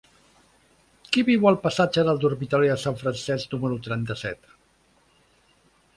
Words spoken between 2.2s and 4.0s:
Dormitori de Sant Francesc número